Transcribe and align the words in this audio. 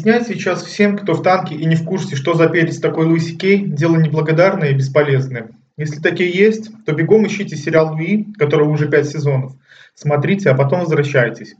Объяснять 0.00 0.28
сейчас 0.28 0.62
всем, 0.64 0.96
кто 0.96 1.12
в 1.12 1.22
танке 1.22 1.54
и 1.54 1.66
не 1.66 1.76
в 1.76 1.84
курсе, 1.84 2.16
что 2.16 2.32
за 2.32 2.48
перец 2.48 2.78
такой 2.78 3.04
Луиси 3.04 3.36
Кей, 3.36 3.66
дело 3.66 3.96
неблагодарное 3.96 4.70
и 4.70 4.74
бесполезное. 4.74 5.50
Если 5.76 6.00
такие 6.00 6.30
есть, 6.30 6.70
то 6.86 6.94
бегом 6.94 7.26
ищите 7.26 7.54
сериал 7.54 7.92
Луи, 7.92 8.32
которого 8.38 8.70
уже 8.70 8.88
пять 8.88 9.10
сезонов. 9.10 9.52
Смотрите, 9.94 10.48
а 10.48 10.54
потом 10.54 10.80
возвращайтесь. 10.80 11.54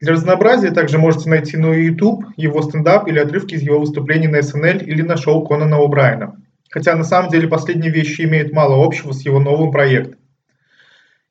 Для 0.00 0.14
разнообразия 0.14 0.70
также 0.70 0.96
можете 0.96 1.28
найти 1.28 1.58
на 1.58 1.74
YouTube 1.74 2.24
его 2.38 2.62
стендап 2.62 3.06
или 3.06 3.18
отрывки 3.18 3.52
из 3.52 3.60
его 3.60 3.80
выступлений 3.80 4.28
на 4.28 4.38
SNL 4.38 4.82
или 4.82 5.02
на 5.02 5.18
шоу 5.18 5.46
Конана 5.46 5.74
О'Брайена. 5.74 6.36
Хотя 6.70 6.96
на 6.96 7.04
самом 7.04 7.30
деле 7.30 7.48
последние 7.48 7.92
вещи 7.92 8.22
имеют 8.22 8.50
мало 8.50 8.82
общего 8.82 9.12
с 9.12 9.20
его 9.26 9.40
новым 9.40 9.72
проектом. 9.72 10.18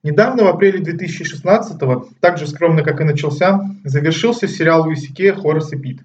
Недавно, 0.04 0.44
в 0.44 0.48
апреле 0.50 0.82
2016-го, 0.82 2.10
так 2.22 2.38
же 2.38 2.46
скромно, 2.46 2.84
как 2.84 3.02
и 3.02 3.06
начался, 3.06 3.60
завершился 3.84 4.48
сериал 4.48 4.84
Луиси 4.84 5.12
Кея 5.12 5.34
«Хорас 5.34 5.74
и 5.74 5.78
Пит». 5.78 6.02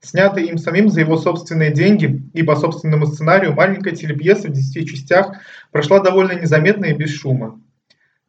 Снятый 0.00 0.46
им 0.46 0.58
самим 0.58 0.90
за 0.90 1.00
его 1.00 1.16
собственные 1.16 1.72
деньги 1.72 2.22
и 2.32 2.42
по 2.44 2.54
собственному 2.54 3.06
сценарию 3.06 3.52
маленькая 3.52 3.94
телепьеса 3.94 4.48
в 4.48 4.52
10 4.52 4.88
частях 4.88 5.32
прошла 5.72 5.98
довольно 5.98 6.32
незаметно 6.32 6.86
и 6.86 6.94
без 6.94 7.10
шума. 7.10 7.60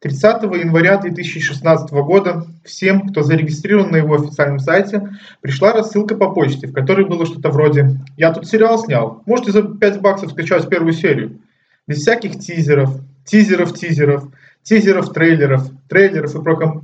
30 0.00 0.42
января 0.42 0.96
2016 0.96 1.90
года 1.92 2.46
всем, 2.64 3.08
кто 3.08 3.22
зарегистрирован 3.22 3.92
на 3.92 3.96
его 3.96 4.14
официальном 4.14 4.58
сайте, 4.58 5.10
пришла 5.42 5.72
рассылка 5.72 6.16
по 6.16 6.30
почте, 6.30 6.66
в 6.66 6.72
которой 6.72 7.06
было 7.06 7.26
что-то 7.26 7.50
вроде 7.50 7.90
«Я 8.16 8.32
тут 8.32 8.48
сериал 8.48 8.78
снял, 8.78 9.22
можете 9.26 9.52
за 9.52 9.62
5 9.62 10.00
баксов 10.00 10.32
скачать 10.32 10.68
первую 10.68 10.94
серию». 10.94 11.40
Без 11.86 11.98
всяких 11.98 12.38
тизеров, 12.38 13.00
тизеров-тизеров, 13.24 14.32
тизеров 14.62 15.12
трейлеров, 15.12 15.68
трейлеров 15.88 16.34
и 16.34 16.42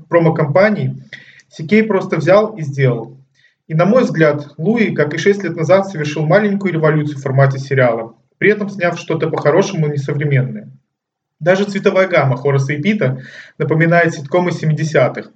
промо-компаний, 0.09 1.03
Сикей 1.49 1.85
просто 1.85 2.17
взял 2.17 2.55
и 2.57 2.63
сделал. 2.63 3.17
И 3.67 3.75
на 3.75 3.85
мой 3.85 4.05
взгляд, 4.05 4.55
Луи, 4.59 4.95
как 4.95 5.15
и 5.15 5.19
6 5.19 5.43
лет 5.43 5.57
назад, 5.57 5.89
совершил 5.89 6.25
маленькую 6.25 6.73
революцию 6.73 7.19
в 7.19 7.23
формате 7.23 7.59
сериала, 7.59 8.15
при 8.39 8.51
этом 8.51 8.69
сняв 8.69 8.99
что-то 8.99 9.29
по-хорошему 9.29 9.89
несовременное. 9.89 10.71
Даже 11.41 11.65
цветовая 11.65 12.09
гамма 12.09 12.37
Хораса 12.37 12.73
и 12.73 12.81
Пита 12.81 13.23
напоминает 13.59 14.15
ситкомы 14.15 14.51
70-х. 14.51 15.31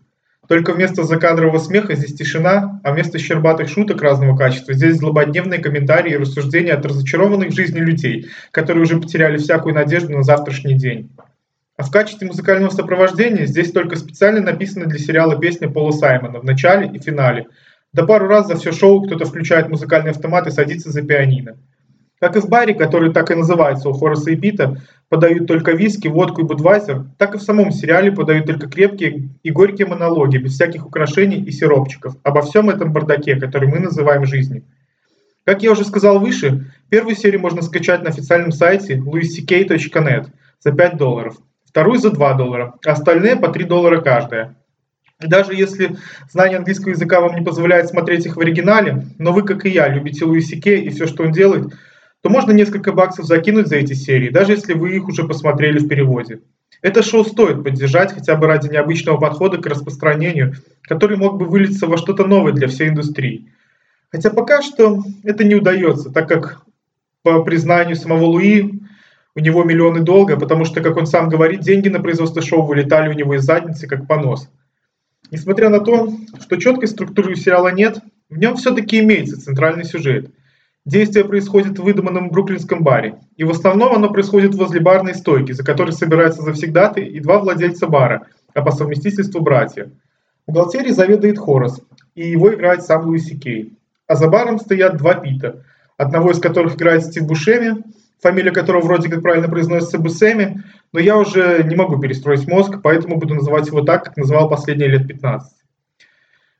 Только 0.48 0.72
вместо 0.72 1.04
закадрового 1.04 1.58
смеха 1.58 1.94
здесь 1.94 2.14
тишина, 2.14 2.80
а 2.82 2.92
вместо 2.92 3.18
щербатых 3.18 3.68
шуток 3.68 4.02
разного 4.02 4.36
качества 4.36 4.74
здесь 4.74 4.96
злободневные 4.96 5.60
комментарии 5.60 6.12
и 6.12 6.16
рассуждения 6.16 6.72
от 6.72 6.84
разочарованных 6.84 7.50
в 7.50 7.54
жизни 7.54 7.78
людей, 7.78 8.26
которые 8.50 8.82
уже 8.82 8.98
потеряли 8.98 9.36
всякую 9.36 9.74
надежду 9.74 10.12
на 10.12 10.22
завтрашний 10.22 10.74
день. 10.74 11.10
А 11.76 11.82
в 11.82 11.90
качестве 11.90 12.26
музыкального 12.26 12.70
сопровождения 12.70 13.46
здесь 13.46 13.70
только 13.72 13.96
специально 13.96 14.40
написана 14.40 14.86
для 14.86 14.98
сериала 14.98 15.38
песня 15.38 15.68
Пола 15.68 15.92
Саймона 15.92 16.40
в 16.40 16.44
начале 16.44 16.90
и 16.92 16.98
финале. 16.98 17.46
Да 17.92 18.04
пару 18.04 18.28
раз 18.28 18.46
за 18.46 18.56
все 18.56 18.72
шоу 18.72 19.02
кто-то 19.02 19.24
включает 19.24 19.68
музыкальный 19.68 20.12
автомат 20.12 20.46
и 20.46 20.50
садится 20.50 20.90
за 20.90 21.02
пианино. 21.02 21.56
Как 22.20 22.36
и 22.36 22.40
в 22.40 22.48
баре, 22.48 22.74
который 22.74 23.12
так 23.12 23.30
и 23.30 23.34
называется 23.34 23.88
у 23.88 23.94
Хораса 23.94 24.30
и 24.30 24.36
Пита, 24.36 24.76
подают 25.08 25.46
только 25.46 25.72
виски, 25.72 26.06
водку 26.06 26.42
и 26.42 26.44
будвайзер, 26.44 27.06
так 27.16 27.34
и 27.34 27.38
в 27.38 27.42
самом 27.42 27.72
сериале 27.72 28.12
подают 28.12 28.46
только 28.46 28.68
крепкие 28.68 29.30
и 29.42 29.50
горькие 29.50 29.88
монологи, 29.88 30.36
без 30.36 30.52
всяких 30.52 30.86
украшений 30.86 31.42
и 31.42 31.50
сиропчиков, 31.50 32.14
обо 32.22 32.42
всем 32.42 32.68
этом 32.68 32.92
бардаке, 32.92 33.36
который 33.36 33.68
мы 33.68 33.80
называем 33.80 34.26
жизнью. 34.26 34.64
Как 35.44 35.62
я 35.62 35.72
уже 35.72 35.84
сказал 35.84 36.20
выше, 36.20 36.70
первую 36.90 37.16
серию 37.16 37.40
можно 37.40 37.62
скачать 37.62 38.02
на 38.02 38.10
официальном 38.10 38.52
сайте 38.52 38.96
louisck.net 38.96 40.26
за 40.60 40.72
5 40.72 40.96
долларов, 40.98 41.36
вторую 41.64 41.98
за 41.98 42.10
2 42.10 42.34
доллара, 42.34 42.74
а 42.84 42.90
остальные 42.90 43.36
по 43.36 43.48
3 43.48 43.64
доллара 43.64 44.02
каждая. 44.02 44.56
И 45.20 45.26
даже 45.26 45.54
если 45.54 45.96
знание 46.30 46.58
английского 46.58 46.90
языка 46.90 47.20
вам 47.20 47.34
не 47.34 47.44
позволяет 47.44 47.88
смотреть 47.88 48.26
их 48.26 48.36
в 48.36 48.40
оригинале, 48.40 49.06
но 49.18 49.32
вы, 49.32 49.42
как 49.42 49.66
и 49.66 49.70
я, 49.70 49.88
любите 49.88 50.24
Луиси 50.24 50.60
Кей 50.60 50.82
и 50.82 50.90
все, 50.90 51.06
что 51.06 51.24
он 51.24 51.32
делает– 51.32 51.72
то 52.22 52.28
можно 52.28 52.52
несколько 52.52 52.92
баксов 52.92 53.26
закинуть 53.26 53.68
за 53.68 53.76
эти 53.76 53.94
серии, 53.94 54.28
даже 54.28 54.52
если 54.52 54.74
вы 54.74 54.96
их 54.96 55.08
уже 55.08 55.26
посмотрели 55.26 55.78
в 55.78 55.88
переводе. 55.88 56.40
Это 56.82 57.02
шоу 57.02 57.24
стоит 57.24 57.62
поддержать 57.62 58.12
хотя 58.12 58.36
бы 58.36 58.46
ради 58.46 58.68
необычного 58.68 59.18
подхода 59.18 59.58
к 59.58 59.66
распространению, 59.66 60.54
который 60.82 61.16
мог 61.16 61.38
бы 61.38 61.46
вылиться 61.46 61.86
во 61.86 61.96
что-то 61.96 62.24
новое 62.24 62.52
для 62.52 62.68
всей 62.68 62.88
индустрии. 62.88 63.52
Хотя 64.10 64.30
пока 64.30 64.62
что 64.62 65.02
это 65.24 65.44
не 65.44 65.54
удается, 65.54 66.10
так 66.10 66.28
как, 66.28 66.62
по 67.22 67.42
признанию 67.42 67.96
самого 67.96 68.24
Луи, 68.24 68.80
у 69.34 69.40
него 69.40 69.62
миллионы 69.62 70.00
долга, 70.00 70.38
потому 70.38 70.64
что, 70.64 70.80
как 70.80 70.96
он 70.96 71.06
сам 71.06 71.28
говорит, 71.28 71.60
деньги 71.60 71.88
на 71.88 72.00
производство 72.00 72.42
шоу 72.42 72.62
вылетали 72.62 73.08
у 73.08 73.12
него 73.12 73.34
из 73.34 73.44
задницы, 73.44 73.86
как 73.86 74.06
понос. 74.06 74.48
Несмотря 75.30 75.68
на 75.68 75.80
то, 75.80 76.12
что 76.40 76.56
четкой 76.56 76.88
структуры 76.88 77.36
сериала 77.36 77.72
нет, 77.72 77.98
в 78.28 78.38
нем 78.38 78.56
все-таки 78.56 79.00
имеется 79.00 79.40
центральный 79.40 79.84
сюжет– 79.84 80.30
Действие 80.86 81.26
происходит 81.26 81.78
в 81.78 81.82
выдуманном 81.82 82.30
бруклинском 82.30 82.82
баре, 82.82 83.18
и 83.36 83.44
в 83.44 83.50
основном 83.50 83.92
оно 83.92 84.08
происходит 84.08 84.54
возле 84.54 84.80
барной 84.80 85.14
стойки, 85.14 85.52
за 85.52 85.62
которой 85.62 85.92
собираются 85.92 86.40
завсегдаты 86.40 87.02
и 87.02 87.20
два 87.20 87.38
владельца 87.38 87.86
бара, 87.86 88.26
а 88.54 88.62
по 88.62 88.70
совместительству 88.70 89.42
братья. 89.42 89.90
В 90.46 90.52
бухгалтерии 90.52 90.90
заведует 90.90 91.38
Хорос, 91.38 91.82
и 92.14 92.30
его 92.30 92.54
играет 92.54 92.82
сам 92.82 93.04
Луиси 93.04 93.38
Кей. 93.38 93.78
А 94.06 94.16
за 94.16 94.28
баром 94.28 94.58
стоят 94.58 94.96
два 94.96 95.14
Пита, 95.14 95.64
одного 95.98 96.30
из 96.30 96.40
которых 96.40 96.76
играет 96.76 97.04
Стив 97.04 97.26
Бушеми, 97.26 97.84
фамилия 98.22 98.50
которого 98.50 98.82
вроде 98.82 99.08
как 99.08 99.22
правильно 99.22 99.48
произносится 99.48 99.98
Бусеми, 99.98 100.62
но 100.92 101.00
я 101.00 101.16
уже 101.16 101.62
не 101.64 101.76
могу 101.76 101.98
перестроить 101.98 102.46
мозг, 102.46 102.78
поэтому 102.82 103.16
буду 103.16 103.34
называть 103.34 103.66
его 103.68 103.82
так, 103.82 104.04
как 104.04 104.16
называл 104.16 104.48
последние 104.48 104.88
лет 104.88 105.06
15. 105.06 105.52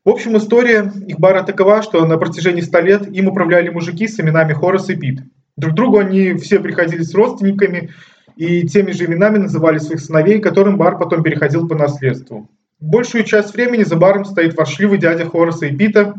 В 0.05 0.09
общем, 0.09 0.37
история 0.37 0.91
их 1.07 1.19
бара 1.19 1.43
такова, 1.43 1.83
что 1.83 2.05
на 2.07 2.17
протяжении 2.17 2.63
100 2.63 2.81
лет 2.81 3.15
им 3.15 3.29
управляли 3.29 3.69
мужики 3.69 4.09
с 4.09 4.19
именами 4.19 4.55
Хорас 4.55 4.89
и 4.89 4.97
Пит. 4.97 5.21
Друг 5.57 5.75
другу 5.75 5.99
они 5.99 6.35
все 6.35 6.59
приходили 6.59 7.03
с 7.03 7.15
родственниками 7.15 7.91
и 8.37 8.67
теми 8.67 8.93
же 8.93 9.05
именами 9.05 9.37
называли 9.37 9.77
своих 9.77 10.01
сыновей, 10.01 10.41
которым 10.41 10.79
бар 10.79 10.99
потом 10.99 11.23
переходил 11.23 11.69
по 11.69 11.75
наследству. 11.75 12.49
Большую 12.81 13.25
часть 13.25 13.53
времени 13.53 13.83
за 13.83 13.97
баром 13.97 14.25
стоит 14.25 14.57
воршливый 14.57 14.97
дядя 14.97 15.29
Хораса 15.29 15.67
и 15.67 15.77
Пита, 15.77 16.15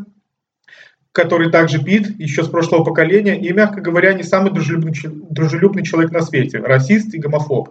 который 1.12 1.50
также 1.50 1.82
Пит, 1.82 2.18
еще 2.18 2.42
с 2.42 2.48
прошлого 2.48 2.84
поколения, 2.84 3.38
и, 3.38 3.52
мягко 3.52 3.80
говоря, 3.80 4.14
не 4.14 4.22
самый 4.22 4.50
дружелюбный, 4.50 4.94
дружелюбный 5.30 5.84
человек 5.84 6.10
на 6.10 6.22
свете, 6.22 6.58
расист 6.58 7.14
и 7.14 7.18
гомофоб. 7.18 7.70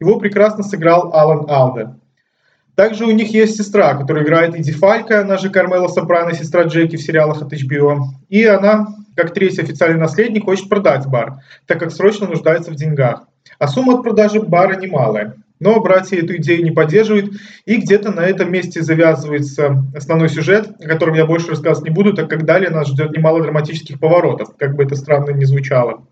Его 0.00 0.18
прекрасно 0.18 0.62
сыграл 0.62 1.12
Алан 1.12 1.44
Алда. 1.48 1.98
Также 2.74 3.04
у 3.04 3.10
них 3.10 3.34
есть 3.34 3.56
сестра, 3.56 3.94
которая 3.94 4.24
играет 4.24 4.56
Иди 4.56 4.72
Фалька, 4.72 5.20
она 5.20 5.36
же 5.36 5.50
Кармела 5.50 5.88
Сопрано, 5.88 6.32
сестра 6.32 6.62
Джеки 6.62 6.96
в 6.96 7.02
сериалах 7.02 7.42
от 7.42 7.52
HBO. 7.52 8.04
И 8.30 8.42
она, 8.44 8.86
как 9.14 9.34
третий 9.34 9.60
официальный 9.60 10.00
наследник, 10.00 10.44
хочет 10.44 10.70
продать 10.70 11.06
бар, 11.06 11.42
так 11.66 11.78
как 11.78 11.90
срочно 11.90 12.26
нуждается 12.26 12.70
в 12.70 12.76
деньгах. 12.76 13.24
А 13.58 13.68
сумма 13.68 13.94
от 13.94 14.02
продажи 14.02 14.40
бара 14.40 14.76
немалая. 14.76 15.34
Но 15.60 15.80
братья 15.80 16.16
эту 16.16 16.36
идею 16.38 16.64
не 16.64 16.70
поддерживают, 16.70 17.32
и 17.66 17.76
где-то 17.76 18.10
на 18.10 18.20
этом 18.20 18.50
месте 18.50 18.82
завязывается 18.82 19.84
основной 19.94 20.28
сюжет, 20.28 20.70
о 20.80 20.88
котором 20.88 21.14
я 21.14 21.26
больше 21.26 21.50
рассказывать 21.50 21.88
не 21.88 21.94
буду, 21.94 22.14
так 22.14 22.28
как 22.28 22.44
далее 22.44 22.70
нас 22.70 22.88
ждет 22.88 23.12
немало 23.16 23.42
драматических 23.42 24.00
поворотов, 24.00 24.56
как 24.58 24.74
бы 24.74 24.84
это 24.84 24.96
странно 24.96 25.30
ни 25.30 25.44
звучало. 25.44 26.06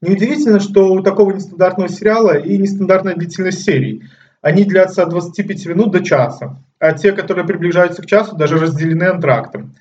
Неудивительно, 0.00 0.60
что 0.60 0.92
у 0.92 1.02
такого 1.02 1.32
нестандартного 1.32 1.88
сериала 1.88 2.36
и 2.38 2.56
нестандартная 2.56 3.14
длительность 3.14 3.62
серий– 3.62 4.02
они 4.46 4.64
длятся 4.64 5.02
от 5.02 5.08
25 5.10 5.66
минут 5.66 5.90
до 5.90 6.04
часа, 6.04 6.62
а 6.78 6.92
те, 6.92 7.10
которые 7.10 7.44
приближаются 7.44 8.02
к 8.02 8.06
часу, 8.06 8.36
даже 8.36 8.58
разделены 8.58 9.02
антрактом. 9.02 9.74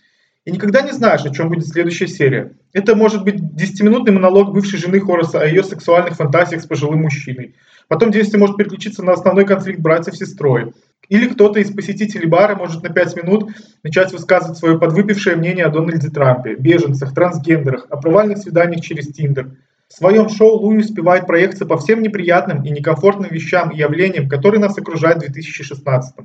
И 0.45 0.51
никогда 0.51 0.81
не 0.81 0.91
знаешь, 0.91 1.25
о 1.25 1.31
чем 1.31 1.49
будет 1.49 1.67
следующая 1.67 2.07
серия. 2.07 2.53
Это 2.71 2.95
может 2.95 3.23
быть 3.23 3.35
10-минутный 3.35 4.13
монолог 4.13 4.53
бывшей 4.53 4.77
жены 4.77 4.99
Хораса 4.99 5.41
о 5.41 5.45
ее 5.45 5.63
сексуальных 5.63 6.15
фантазиях 6.15 6.61
с 6.61 6.67
пожилым 6.67 7.01
мужчиной. 7.01 7.55
Потом 7.87 8.11
действие 8.11 8.39
может 8.39 8.55
переключиться 8.55 9.03
на 9.03 9.13
основной 9.13 9.45
конфликт 9.45 9.79
братьев 9.79 10.15
с 10.15 10.19
сестрой. 10.19 10.73
Или 11.09 11.27
кто-то 11.27 11.59
из 11.59 11.71
посетителей 11.71 12.27
бара 12.27 12.55
может 12.55 12.83
на 12.83 12.89
5 12.89 13.23
минут 13.23 13.49
начать 13.83 14.11
высказывать 14.11 14.57
свое 14.57 14.79
подвыпившее 14.79 15.35
мнение 15.35 15.65
о 15.65 15.69
Дональде 15.69 16.09
Трампе, 16.09 16.55
беженцах, 16.55 17.13
трансгендерах, 17.13 17.87
о 17.89 17.97
провальных 17.97 18.37
свиданиях 18.37 18.81
через 18.81 19.07
Тиндер– 19.07 19.51
в 19.87 19.93
своем 19.93 20.29
шоу 20.29 20.57
Луи 20.57 20.79
успевает 20.79 21.27
проехаться 21.27 21.65
по 21.65 21.77
всем 21.77 22.01
неприятным 22.01 22.63
и 22.63 22.69
некомфортным 22.71 23.29
вещам 23.29 23.69
и 23.69 23.77
явлениям, 23.77 24.27
которые 24.27 24.59
нас 24.59 24.77
окружают 24.77 25.19
в 25.19 25.31
2016 25.31 26.15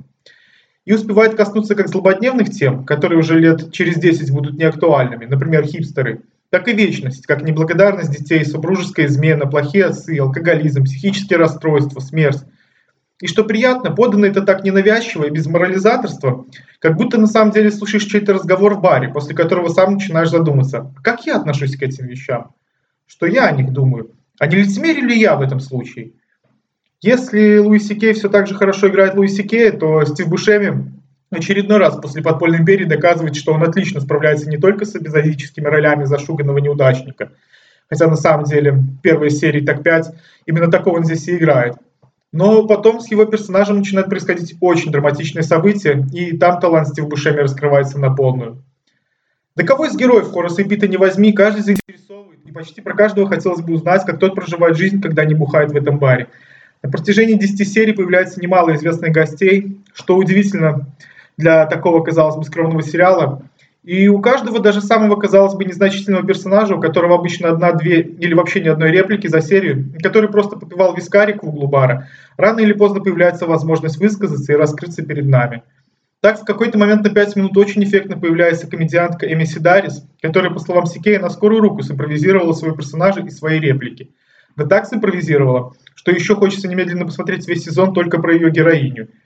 и 0.85 0.93
успевает 0.93 1.35
коснуться 1.35 1.75
как 1.75 1.87
злободневных 1.87 2.49
тем, 2.49 2.85
которые 2.85 3.19
уже 3.19 3.39
лет 3.39 3.71
через 3.71 3.97
10 3.97 4.31
будут 4.31 4.57
неактуальными, 4.57 5.25
например, 5.25 5.65
хипстеры, 5.65 6.21
так 6.49 6.67
и 6.67 6.73
вечность, 6.73 7.25
как 7.25 7.43
неблагодарность 7.43 8.11
детей, 8.11 8.43
супружеская 8.45 9.05
измена, 9.05 9.45
плохие 9.45 9.85
отцы, 9.85 10.17
алкоголизм, 10.17 10.83
психические 10.83 11.39
расстройства, 11.39 11.99
смерть. 11.99 12.43
И 13.21 13.27
что 13.27 13.43
приятно, 13.43 13.91
подано 13.91 14.25
это 14.25 14.41
так 14.41 14.63
ненавязчиво 14.63 15.25
и 15.25 15.29
без 15.29 15.45
морализаторства, 15.45 16.45
как 16.79 16.97
будто 16.97 17.19
на 17.19 17.27
самом 17.27 17.51
деле 17.51 17.71
слушаешь 17.71 18.05
чей-то 18.05 18.33
разговор 18.33 18.75
в 18.75 18.81
баре, 18.81 19.09
после 19.09 19.35
которого 19.35 19.69
сам 19.69 19.93
начинаешь 19.93 20.29
задуматься, 20.29 20.91
как 21.03 21.25
я 21.25 21.37
отношусь 21.37 21.77
к 21.77 21.83
этим 21.83 22.07
вещам 22.07 22.51
что 23.11 23.25
я 23.25 23.47
о 23.47 23.51
них 23.51 23.73
думаю. 23.73 24.11
А 24.39 24.47
не 24.47 24.55
лицемерил 24.55 25.05
ли 25.05 25.19
я 25.19 25.35
в 25.35 25.41
этом 25.41 25.59
случае? 25.59 26.13
Если 27.01 27.57
Луи 27.57 27.79
Кей 27.79 28.13
все 28.13 28.29
так 28.29 28.45
же 28.45 28.53
хорошо 28.53 28.87
играет 28.89 29.15
Луи 29.15 29.27
Кей, 29.27 29.71
то 29.71 30.05
Стив 30.05 30.27
Бушеми 30.27 30.93
очередной 31.31 31.79
раз 31.79 31.95
после 31.97 32.21
«Подпольной 32.21 32.59
империи» 32.59 32.85
доказывает, 32.85 33.35
что 33.35 33.53
он 33.53 33.63
отлично 33.63 34.01
справляется 34.01 34.47
не 34.47 34.57
только 34.57 34.85
с 34.85 34.95
эпизодическими 34.95 35.65
ролями 35.65 36.03
зашуганного 36.03 36.59
неудачника, 36.59 37.31
хотя 37.89 38.07
на 38.07 38.17
самом 38.17 38.45
деле 38.45 38.83
первые 39.01 39.31
серии 39.31 39.61
так 39.61 39.81
5 39.81 40.13
именно 40.45 40.69
такого 40.69 40.97
он 40.97 41.05
здесь 41.05 41.27
и 41.27 41.37
играет, 41.37 41.73
но 42.31 42.67
потом 42.67 42.99
с 42.99 43.09
его 43.09 43.25
персонажем 43.25 43.77
начинают 43.77 44.07
происходить 44.07 44.55
очень 44.61 44.91
драматичные 44.91 45.43
события, 45.43 46.05
и 46.13 46.37
там 46.37 46.59
талант 46.59 46.89
Стив 46.89 47.07
Бушеми 47.07 47.39
раскрывается 47.39 47.97
на 47.97 48.13
полную. 48.13 48.63
Да 49.55 49.63
кого 49.63 49.85
из 49.85 49.95
героев 49.95 50.31
Хораса 50.31 50.61
и 50.61 50.65
Пита 50.65 50.87
не 50.87 50.97
возьми, 50.97 51.33
каждый 51.33 51.61
заинтересовывает, 51.61 52.39
и 52.45 52.51
почти 52.51 52.81
про 52.81 52.93
каждого 52.93 53.27
хотелось 53.27 53.61
бы 53.61 53.73
узнать, 53.73 54.05
как 54.05 54.19
тот 54.19 54.35
проживает 54.35 54.77
жизнь, 54.77 55.01
когда 55.01 55.25
не 55.25 55.33
бухает 55.33 55.71
в 55.71 55.75
этом 55.75 55.97
баре. 55.97 56.27
На 56.83 56.89
протяжении 56.89 57.35
10 57.35 57.71
серий 57.71 57.93
появляется 57.93 58.41
немало 58.41 58.75
известных 58.75 59.11
гостей, 59.11 59.77
что 59.93 60.17
удивительно 60.17 60.87
для 61.37 61.65
такого, 61.67 62.03
казалось 62.03 62.37
бы, 62.37 62.43
скромного 62.43 62.81
сериала. 62.81 63.43
И 63.83 64.07
у 64.07 64.19
каждого, 64.19 64.59
даже 64.59 64.81
самого, 64.81 65.15
казалось 65.15 65.55
бы, 65.55 65.65
незначительного 65.65 66.25
персонажа, 66.25 66.75
у 66.75 66.81
которого 66.81 67.15
обычно 67.15 67.49
одна-две 67.49 68.01
или 68.01 68.33
вообще 68.33 68.61
ни 68.61 68.67
одной 68.67 68.91
реплики 68.91 69.27
за 69.27 69.41
серию, 69.41 69.91
который 70.01 70.29
просто 70.29 70.55
попивал 70.55 70.95
вискарик 70.95 71.43
в 71.43 71.47
углу 71.47 71.67
бара, 71.67 72.07
рано 72.37 72.59
или 72.59 72.73
поздно 72.73 73.01
появляется 73.01 73.47
возможность 73.47 73.97
высказаться 73.97 74.53
и 74.53 74.55
раскрыться 74.55 75.03
перед 75.03 75.25
нами. 75.25 75.63
Так, 76.19 76.39
в 76.39 76.45
какой-то 76.45 76.77
момент 76.77 77.03
на 77.03 77.09
5 77.09 77.35
минут 77.35 77.57
очень 77.57 77.83
эффектно 77.83 78.15
появляется 78.15 78.67
комедиантка 78.67 79.31
Эми 79.31 79.45
Сидарис, 79.45 80.05
которая, 80.21 80.51
по 80.51 80.59
словам 80.59 80.85
Сикея, 80.85 81.19
на 81.19 81.29
скорую 81.29 81.61
руку 81.61 81.81
симпровизировала 81.81 82.53
своего 82.53 82.75
персонажа 82.75 83.21
и 83.21 83.31
свои 83.31 83.59
реплики. 83.59 84.09
Да 84.55 84.65
так 84.65 84.85
симпровизировала, 84.87 85.73
что 85.95 86.11
еще 86.11 86.35
хочется 86.35 86.67
немедленно 86.67 87.05
посмотреть 87.05 87.47
весь 87.47 87.63
сезон 87.63 87.93
только 87.93 88.19
про 88.19 88.33
ее 88.33 88.51
героиню– 88.51 89.07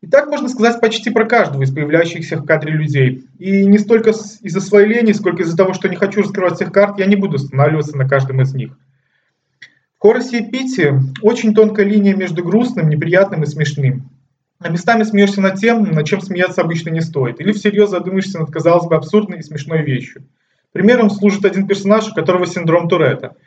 и 0.00 0.06
так 0.06 0.28
можно 0.28 0.48
сказать 0.48 0.80
почти 0.80 1.10
про 1.10 1.24
каждого 1.24 1.62
из 1.62 1.74
появляющихся 1.74 2.36
в 2.36 2.44
кадре 2.44 2.72
людей. 2.72 3.26
И 3.38 3.66
не 3.66 3.78
столько 3.78 4.10
из-за 4.10 4.60
своей 4.60 4.86
лени, 4.86 5.12
сколько 5.12 5.42
из-за 5.42 5.56
того, 5.56 5.74
что 5.74 5.88
не 5.88 5.96
хочу 5.96 6.22
раскрывать 6.22 6.54
всех 6.54 6.72
карт, 6.72 6.98
я 6.98 7.06
не 7.06 7.16
буду 7.16 7.36
останавливаться 7.36 7.96
на 7.96 8.08
каждом 8.08 8.40
из 8.40 8.54
них. 8.54 8.78
В 9.98 10.02
Хоросе 10.02 10.38
и 10.38 10.50
Пите 10.50 11.00
очень 11.22 11.52
тонкая 11.52 11.84
линия 11.84 12.14
между 12.14 12.44
грустным, 12.44 12.88
неприятным 12.88 13.42
и 13.42 13.46
смешным. 13.46 14.10
А 14.60 14.68
местами 14.68 15.02
смеешься 15.02 15.40
над 15.40 15.56
тем, 15.56 15.82
над 15.82 16.06
чем 16.06 16.20
смеяться 16.20 16.60
обычно 16.60 16.90
не 16.90 17.00
стоит. 17.00 17.40
Или 17.40 17.52
всерьез 17.52 17.90
задумаешься 17.90 18.38
над, 18.38 18.52
казалось 18.52 18.86
бы, 18.86 18.94
абсурдной 18.94 19.38
и 19.38 19.42
смешной 19.42 19.82
вещью. 19.82 20.24
Примером 20.70 21.10
служит 21.10 21.44
один 21.44 21.66
персонаж, 21.66 22.08
у 22.08 22.14
которого 22.14 22.46
синдром 22.46 22.88
Туретта– 22.88 23.34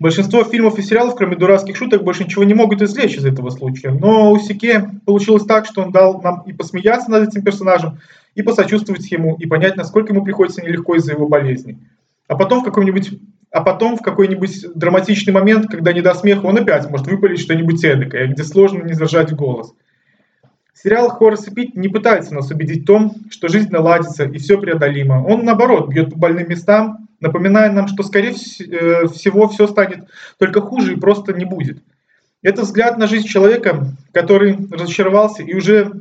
Большинство 0.00 0.44
фильмов 0.44 0.78
и 0.78 0.82
сериалов, 0.82 1.14
кроме 1.14 1.36
дурацких 1.36 1.76
шуток, 1.76 2.02
больше 2.02 2.24
ничего 2.24 2.42
не 2.44 2.54
могут 2.54 2.80
извлечь 2.80 3.16
из 3.16 3.26
этого 3.26 3.50
случая. 3.50 3.90
Но 3.90 4.32
у 4.32 4.38
Сике 4.38 4.90
получилось 5.04 5.44
так, 5.44 5.66
что 5.66 5.82
он 5.82 5.92
дал 5.92 6.22
нам 6.22 6.42
и 6.46 6.54
посмеяться 6.54 7.10
над 7.10 7.28
этим 7.28 7.42
персонажем, 7.42 7.98
и 8.34 8.40
посочувствовать 8.40 9.10
ему, 9.10 9.36
и 9.36 9.46
понять, 9.46 9.76
насколько 9.76 10.14
ему 10.14 10.24
приходится 10.24 10.62
нелегко 10.62 10.94
из-за 10.94 11.12
его 11.12 11.28
болезни. 11.28 11.78
А 12.28 12.36
потом 12.36 12.62
в 12.62 12.64
какой-нибудь 12.64 13.20
а 13.52 13.62
потом 13.62 13.96
в 13.96 14.02
какой-нибудь 14.02 14.74
драматичный 14.74 15.32
момент, 15.32 15.66
когда 15.68 15.92
не 15.92 16.02
до 16.02 16.14
смеха, 16.14 16.46
он 16.46 16.56
опять 16.56 16.88
может 16.88 17.08
выпалить 17.08 17.40
что-нибудь 17.40 17.84
эдакое, 17.84 18.28
где 18.28 18.44
сложно 18.44 18.84
не 18.84 18.94
зажать 18.94 19.34
голос. 19.34 19.74
Сериал 20.72 21.10
«Хоррес 21.10 21.48
и 21.48 21.50
Пит» 21.50 21.74
не 21.74 21.88
пытается 21.88 22.32
нас 22.32 22.50
убедить 22.50 22.84
в 22.84 22.86
том, 22.86 23.16
что 23.28 23.48
жизнь 23.48 23.70
наладится 23.70 24.24
и 24.24 24.38
все 24.38 24.56
преодолимо. 24.56 25.24
Он, 25.26 25.44
наоборот, 25.44 25.88
бьет 25.88 26.10
по 26.10 26.18
больным 26.18 26.48
местам, 26.48 27.08
напоминая 27.20 27.70
нам, 27.70 27.88
что, 27.88 28.02
скорее 28.02 28.32
э, 28.32 29.06
всего, 29.08 29.48
все 29.48 29.66
станет 29.66 30.08
только 30.38 30.60
хуже 30.60 30.94
и 30.94 31.00
просто 31.00 31.32
не 31.32 31.44
будет. 31.44 31.82
Это 32.42 32.62
взгляд 32.62 32.96
на 32.96 33.06
жизнь 33.06 33.26
человека, 33.26 33.86
который 34.12 34.56
разочаровался 34.70 35.42
и 35.42 35.54
уже 35.54 35.92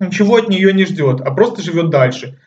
ничего 0.00 0.36
от 0.36 0.48
нее 0.48 0.72
не 0.72 0.84
ждет, 0.84 1.20
а 1.20 1.30
просто 1.30 1.62
живет 1.62 1.90
дальше. 1.90 2.38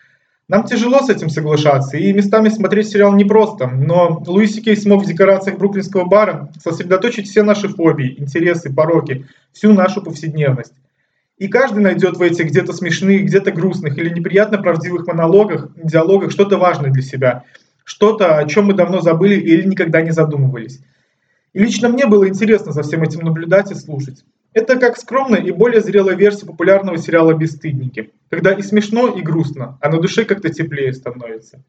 Нам 0.49 0.63
тяжело 0.63 0.99
с 0.99 1.09
этим 1.09 1.29
соглашаться, 1.29 1.97
и 1.97 2.11
местами 2.11 2.49
смотреть 2.49 2.89
сериал 2.89 3.13
непросто, 3.13 3.67
но 3.67 4.21
Луиси 4.25 4.61
Кей 4.61 4.75
смог 4.75 5.03
в 5.03 5.07
декорациях 5.07 5.59
бруклинского 5.59 6.05
бара 6.05 6.51
сосредоточить 6.61 7.29
все 7.29 7.43
наши 7.43 7.69
фобии, 7.69 8.15
интересы, 8.17 8.73
пороки, 8.73 9.27
всю 9.53 9.73
нашу 9.73 10.01
повседневность. 10.01 10.73
И 11.37 11.47
каждый 11.47 11.81
найдет 11.81 12.17
в 12.17 12.21
этих 12.21 12.47
где-то 12.47 12.73
смешных, 12.73 13.25
где-то 13.25 13.51
грустных 13.51 13.97
или 13.97 14.09
неприятно 14.09 14.57
правдивых 14.57 15.07
монологах, 15.07 15.69
диалогах 15.75 16.31
что-то 16.31 16.57
важное 16.57 16.89
для 16.89 17.03
себя– 17.03 17.43
что-то, 17.89 18.37
о 18.37 18.45
чем 18.45 18.65
мы 18.65 18.73
давно 18.73 19.01
забыли 19.01 19.33
или 19.33 19.67
никогда 19.67 20.01
не 20.01 20.11
задумывались. 20.11 20.79
И 21.53 21.59
лично 21.59 21.89
мне 21.89 22.05
было 22.05 22.29
интересно 22.29 22.71
за 22.71 22.83
всем 22.83 23.01
этим 23.01 23.21
наблюдать 23.21 23.71
и 23.71 23.75
слушать. 23.75 24.23
Это 24.53 24.77
как 24.77 24.95
скромная 24.95 25.39
и 25.39 25.49
более 25.49 25.81
зрелая 25.81 26.15
версия 26.15 26.45
популярного 26.45 26.99
сериала 26.99 27.33
«Бесстыдники», 27.33 28.11
когда 28.29 28.51
и 28.51 28.61
смешно, 28.61 29.07
и 29.07 29.21
грустно, 29.21 29.79
а 29.81 29.89
на 29.89 29.99
душе 29.99 30.23
как-то 30.23 30.49
теплее 30.49 30.93
становится. 30.93 31.63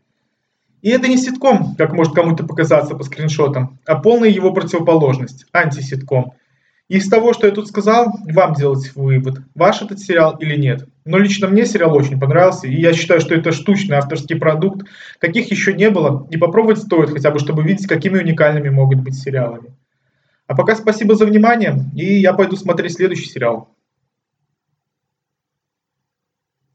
И 0.82 0.90
это 0.90 1.08
не 1.08 1.16
ситком, 1.16 1.74
как 1.76 1.94
может 1.94 2.14
кому-то 2.14 2.44
показаться 2.44 2.94
по 2.94 3.02
скриншотам, 3.02 3.78
а 3.86 3.96
полная 3.96 4.28
его 4.28 4.52
противоположность– 4.52 5.46
антиситком– 5.54 6.34
из 6.90 7.08
того, 7.08 7.32
что 7.32 7.46
я 7.46 7.52
тут 7.52 7.68
сказал, 7.68 8.12
вам 8.24 8.54
делать 8.54 8.90
вывод, 8.96 9.42
ваш 9.54 9.80
этот 9.80 10.00
сериал 10.00 10.36
или 10.40 10.56
нет. 10.56 10.88
Но 11.04 11.18
лично 11.18 11.46
мне 11.46 11.64
сериал 11.64 11.94
очень 11.94 12.18
понравился, 12.18 12.66
и 12.66 12.74
я 12.74 12.92
считаю, 12.92 13.20
что 13.20 13.32
это 13.32 13.52
штучный 13.52 13.96
авторский 13.96 14.36
продукт, 14.36 14.88
каких 15.20 15.52
еще 15.52 15.72
не 15.72 15.88
было, 15.88 16.26
и 16.30 16.36
попробовать 16.36 16.78
стоит 16.78 17.10
хотя 17.10 17.30
бы, 17.30 17.38
чтобы 17.38 17.62
видеть, 17.62 17.86
какими 17.86 18.18
уникальными 18.18 18.70
могут 18.70 19.02
быть 19.02 19.14
сериалами. 19.14 19.72
А 20.48 20.56
пока 20.56 20.74
спасибо 20.74 21.14
за 21.14 21.26
внимание, 21.26 21.78
и 21.94 22.18
я 22.18 22.32
пойду 22.32 22.56
смотреть 22.56 22.94
следующий 22.94 23.28
сериал. 23.28 23.68